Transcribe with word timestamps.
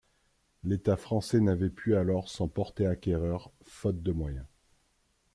L’État 0.63 0.97
français 0.97 1.39
n’avait 1.41 1.69
pu 1.69 1.95
alors 1.95 2.27
s'en 2.27 2.47
porter 2.47 2.87
acquéreur, 2.87 3.51
faute 3.61 4.01
de 4.01 4.11
moyens. 4.11 4.47